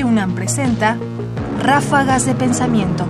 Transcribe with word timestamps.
Radio 0.00 0.12
UNAM 0.12 0.34
presenta 0.34 0.98
Ráfagas 1.58 2.24
de 2.24 2.34
Pensamiento. 2.34 3.06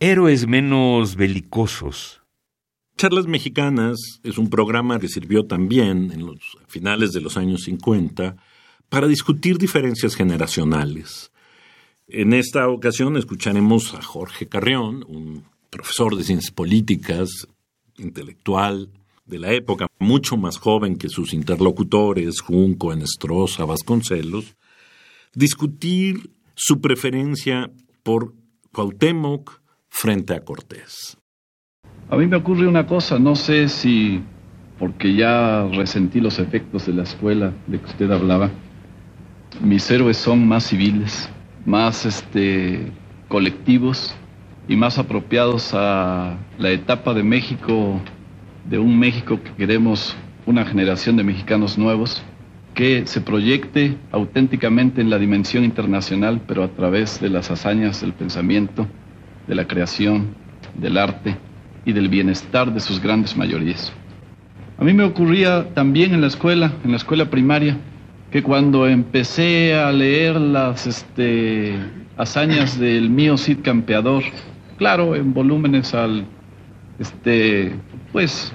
Héroes 0.00 0.48
menos 0.48 1.14
belicosos. 1.14 2.22
Charlas 2.96 3.28
Mexicanas 3.28 4.18
es 4.24 4.36
un 4.36 4.50
programa 4.50 4.98
que 4.98 5.06
sirvió 5.06 5.46
también 5.46 6.10
en 6.10 6.26
los 6.26 6.40
finales 6.66 7.12
de 7.12 7.20
los 7.20 7.36
años 7.36 7.62
50 7.62 8.34
para 8.88 9.06
discutir 9.06 9.58
diferencias 9.58 10.16
generacionales. 10.16 11.30
En 12.08 12.32
esta 12.32 12.66
ocasión 12.66 13.16
escucharemos 13.16 13.94
a 13.94 14.02
Jorge 14.02 14.48
Carrión, 14.48 15.04
un 15.06 15.44
profesor 15.70 16.16
de 16.16 16.24
ciencias 16.24 16.50
políticas, 16.50 17.46
intelectual 17.96 18.88
de 19.24 19.38
la 19.38 19.52
época, 19.52 19.86
mucho 19.98 20.36
más 20.36 20.58
joven 20.58 20.96
que 20.96 21.08
sus 21.08 21.32
interlocutores, 21.32 22.40
Junco, 22.40 22.92
Enestrosa, 22.92 23.64
Vasconcelos, 23.64 24.56
discutir 25.34 26.30
su 26.54 26.80
preferencia 26.80 27.70
por 28.02 28.34
Cuauhtémoc 28.72 29.60
frente 29.88 30.34
a 30.34 30.44
Cortés. 30.44 31.16
A 32.10 32.16
mí 32.16 32.26
me 32.26 32.36
ocurre 32.36 32.66
una 32.66 32.86
cosa, 32.86 33.18
no 33.18 33.36
sé 33.36 33.68
si 33.68 34.22
porque 34.78 35.14
ya 35.14 35.68
resentí 35.68 36.20
los 36.20 36.38
efectos 36.38 36.86
de 36.86 36.92
la 36.92 37.04
escuela 37.04 37.52
de 37.68 37.78
que 37.78 37.86
usted 37.86 38.10
hablaba, 38.10 38.50
mis 39.60 39.88
héroes 39.90 40.16
son 40.16 40.46
más 40.48 40.64
civiles, 40.64 41.30
más 41.64 42.04
este, 42.04 42.90
colectivos 43.28 44.14
y 44.68 44.76
más 44.76 44.98
apropiados 44.98 45.72
a 45.74 46.36
la 46.58 46.70
etapa 46.70 47.14
de 47.14 47.22
México, 47.22 48.00
de 48.68 48.78
un 48.78 48.98
México 48.98 49.40
que 49.42 49.52
queremos 49.52 50.16
una 50.46 50.64
generación 50.64 51.16
de 51.16 51.24
mexicanos 51.24 51.78
nuevos, 51.78 52.22
que 52.74 53.06
se 53.06 53.20
proyecte 53.20 53.96
auténticamente 54.10 55.00
en 55.00 55.10
la 55.10 55.18
dimensión 55.18 55.64
internacional, 55.64 56.40
pero 56.46 56.64
a 56.64 56.68
través 56.68 57.20
de 57.20 57.28
las 57.28 57.50
hazañas 57.50 58.00
del 58.00 58.12
pensamiento, 58.12 58.86
de 59.46 59.54
la 59.54 59.66
creación, 59.66 60.34
del 60.74 60.96
arte 60.96 61.36
y 61.84 61.92
del 61.92 62.08
bienestar 62.08 62.72
de 62.72 62.80
sus 62.80 63.00
grandes 63.00 63.36
mayorías. 63.36 63.92
A 64.78 64.84
mí 64.84 64.92
me 64.94 65.04
ocurría 65.04 65.74
también 65.74 66.14
en 66.14 66.22
la 66.22 66.26
escuela, 66.28 66.72
en 66.84 66.92
la 66.92 66.96
escuela 66.96 67.26
primaria, 67.30 67.76
que 68.30 68.42
cuando 68.42 68.88
empecé 68.88 69.74
a 69.74 69.92
leer 69.92 70.40
las 70.40 70.86
este, 70.86 71.74
hazañas 72.16 72.78
del 72.80 73.10
mío 73.10 73.36
Cid 73.36 73.58
Campeador, 73.62 74.22
claro, 74.78 75.14
en 75.14 75.34
volúmenes 75.34 75.92
al, 75.92 76.24
este, 76.98 77.72
pues, 78.12 78.52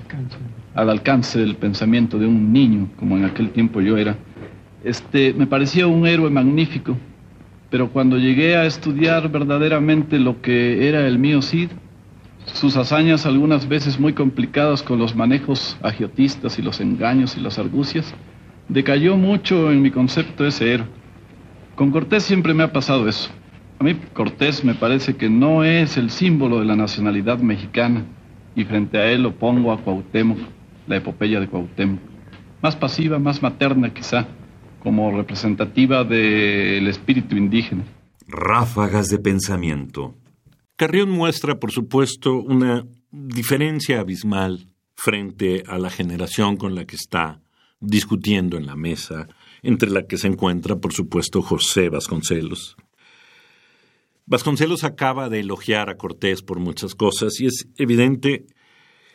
al 0.75 0.89
alcance 0.89 1.39
del 1.39 1.55
pensamiento 1.55 2.19
de 2.19 2.27
un 2.27 2.53
niño, 2.53 2.89
como 2.97 3.17
en 3.17 3.25
aquel 3.25 3.49
tiempo 3.49 3.81
yo 3.81 3.97
era, 3.97 4.15
este, 4.83 5.33
me 5.33 5.47
parecía 5.47 5.87
un 5.87 6.05
héroe 6.05 6.29
magnífico, 6.29 6.95
pero 7.69 7.89
cuando 7.89 8.17
llegué 8.17 8.55
a 8.55 8.65
estudiar 8.65 9.29
verdaderamente 9.29 10.19
lo 10.19 10.41
que 10.41 10.87
era 10.87 11.05
el 11.07 11.17
mío 11.17 11.41
Cid, 11.41 11.69
sus 12.53 12.77
hazañas 12.77 13.25
algunas 13.25 13.67
veces 13.67 13.99
muy 13.99 14.13
complicadas 14.13 14.83
con 14.83 14.99
los 14.99 15.15
manejos 15.15 15.77
agiotistas 15.81 16.57
y 16.59 16.61
los 16.61 16.79
engaños 16.79 17.35
y 17.35 17.41
las 17.41 17.59
argucias, 17.59 18.13
decayó 18.69 19.17
mucho 19.17 19.71
en 19.71 19.81
mi 19.81 19.91
concepto 19.91 20.45
ese 20.45 20.75
héroe. 20.75 20.87
Con 21.75 21.91
Cortés 21.91 22.23
siempre 22.23 22.53
me 22.53 22.63
ha 22.63 22.71
pasado 22.71 23.07
eso. 23.09 23.29
A 23.79 23.83
mí 23.83 23.95
Cortés 24.13 24.63
me 24.63 24.75
parece 24.75 25.15
que 25.15 25.29
no 25.29 25.63
es 25.63 25.97
el 25.97 26.09
símbolo 26.09 26.59
de 26.59 26.65
la 26.65 26.75
nacionalidad 26.75 27.39
mexicana 27.39 28.05
y 28.57 28.65
frente 28.65 28.97
a 28.97 29.11
él 29.11 29.21
lo 29.21 29.35
pongo 29.35 29.71
a 29.71 29.81
Cuauhtémoc, 29.83 30.39
la 30.87 30.97
epopeya 30.97 31.39
de 31.39 31.47
Cuauhtémoc. 31.47 31.99
Más 32.63 32.75
pasiva, 32.75 33.19
más 33.19 33.43
materna 33.43 33.93
quizá, 33.93 34.27
como 34.81 35.15
representativa 35.15 36.03
del 36.03 36.87
espíritu 36.87 37.37
indígena. 37.37 37.85
Ráfagas 38.27 39.09
de 39.09 39.19
pensamiento. 39.19 40.15
Carrión 40.75 41.11
muestra, 41.11 41.59
por 41.59 41.71
supuesto, 41.71 42.41
una 42.41 42.83
diferencia 43.11 43.99
abismal 43.99 44.65
frente 44.95 45.61
a 45.67 45.77
la 45.77 45.91
generación 45.91 46.57
con 46.57 46.73
la 46.73 46.85
que 46.85 46.95
está 46.95 47.41
discutiendo 47.79 48.57
en 48.57 48.65
la 48.65 48.75
mesa, 48.75 49.27
entre 49.61 49.91
la 49.91 50.07
que 50.07 50.17
se 50.17 50.27
encuentra, 50.27 50.77
por 50.77 50.93
supuesto, 50.93 51.43
José 51.43 51.89
Vasconcelos. 51.89 52.75
Vasconcelos 54.29 54.83
acaba 54.83 55.29
de 55.29 55.39
elogiar 55.39 55.89
a 55.89 55.95
Cortés 55.95 56.41
por 56.41 56.59
muchas 56.59 56.95
cosas 56.95 57.39
y 57.39 57.45
es 57.45 57.69
evidente 57.77 58.45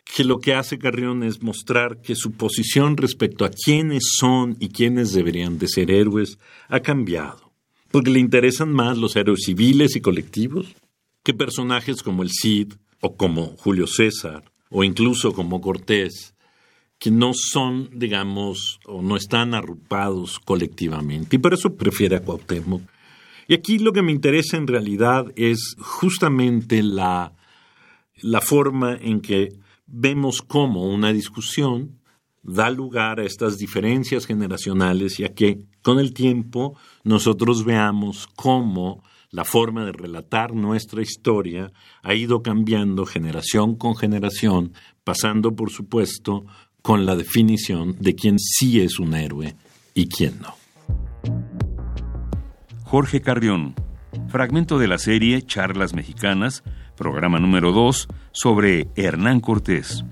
que 0.05 0.25
lo 0.25 0.39
que 0.39 0.55
hace 0.55 0.79
Carrión 0.79 1.23
es 1.23 1.43
mostrar 1.43 2.01
que 2.01 2.17
su 2.17 2.33
posición 2.33 2.97
respecto 2.97 3.45
a 3.45 3.51
quiénes 3.51 4.15
son 4.17 4.57
y 4.59 4.71
quiénes 4.71 5.13
deberían 5.13 5.59
de 5.59 5.69
ser 5.69 5.91
héroes 5.91 6.39
ha 6.69 6.81
cambiado, 6.81 7.53
porque 7.91 8.11
le 8.11 8.21
interesan 8.21 8.73
más 8.73 8.97
los 8.97 9.15
héroes 9.15 9.43
civiles 9.45 9.97
y 9.97 10.01
colectivos 10.01 10.75
que 11.23 11.35
personajes 11.35 12.03
como 12.03 12.23
el 12.23 12.31
Cid 12.31 12.73
o 13.03 13.15
como 13.15 13.55
Julio 13.59 13.87
César 13.87 14.51
o 14.71 14.83
incluso 14.83 15.35
como 15.35 15.61
Cortés, 15.61 16.35
que 16.99 17.11
no 17.11 17.33
son, 17.35 17.91
digamos, 17.93 18.81
o 18.87 19.03
no 19.03 19.19
están 19.19 19.53
arrupados 19.53 20.39
colectivamente. 20.39 21.37
Y 21.37 21.39
por 21.39 21.53
eso 21.53 21.75
prefiere 21.75 22.17
a 22.17 22.23
Cuauhtémoc 22.23 22.81
y 23.53 23.55
aquí 23.55 23.79
lo 23.79 23.93
que 23.93 24.01
me 24.01 24.13
interesa 24.13 24.57
en 24.57 24.67
realidad 24.67 25.31
es 25.37 25.77
justamente 25.79 26.83
la, 26.83 27.35
la 28.23 28.41
forma 28.41 28.97
en 28.99 29.21
que 29.21 29.51
vemos 29.87 30.41
cómo 30.41 30.87
una 30.87 31.13
discusión 31.13 31.99
da 32.43 32.71
lugar 32.71 33.21
a 33.21 33.25
estas 33.25 33.59
diferencias 33.59 34.25
generacionales 34.25 35.21
y 35.21 35.25
a 35.25 35.35
que 35.35 35.67
con 35.83 35.99
el 35.99 36.15
tiempo 36.15 36.79
nosotros 37.05 37.67
veamos 37.67 38.27
cómo 38.37 39.05
la 39.29 39.45
forma 39.45 39.85
de 39.85 39.93
relatar 39.93 40.55
nuestra 40.55 41.03
historia 41.03 41.73
ha 42.03 42.15
ido 42.15 42.43
cambiando 42.43 43.05
generación 43.05 43.77
con 43.77 43.97
generación, 43.97 44.73
pasando 45.05 45.55
por 45.55 45.71
supuesto 45.71 46.47
con 46.81 47.05
la 47.05 47.17
definición 47.17 47.97
de 48.01 48.15
quién 48.15 48.39
sí 48.39 48.81
es 48.81 48.99
un 48.99 49.13
héroe 49.13 49.57
y 49.93 50.09
quién 50.09 50.41
no. 50.41 51.62
Jorge 52.93 53.23
Carrión. 53.23 53.75
Fragmento 54.29 54.79
de 54.79 54.87
la 54.87 54.99
serie 54.99 55.41
Charlas 55.41 55.95
Mexicanas, 55.95 56.63
programa 56.95 57.39
número 57.39 57.73
2, 57.73 58.07
sobre 58.33 58.89
Hernán 58.97 59.41
Cortés. 59.41 60.05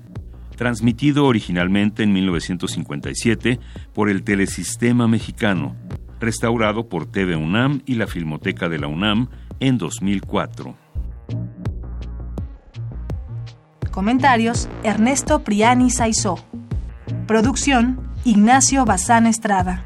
Transmitido 0.57 1.25
originalmente 1.25 2.01
en 2.01 2.11
1957 2.11 3.59
por 3.93 4.09
el 4.09 4.23
Telesistema 4.23 5.07
Mexicano, 5.07 5.75
restaurado 6.19 6.89
por 6.89 7.05
TV 7.05 7.35
UNAM 7.35 7.83
y 7.85 7.93
la 7.93 8.07
Filmoteca 8.07 8.67
de 8.67 8.79
la 8.79 8.87
UNAM 8.87 9.29
en 9.59 9.77
2004. 9.77 10.75
Comentarios: 13.91 14.69
Ernesto 14.81 15.43
Priani 15.43 15.91
Saizó. 15.91 16.43
Producción: 17.27 18.09
Ignacio 18.25 18.85
Bazán 18.85 19.27
Estrada. 19.27 19.85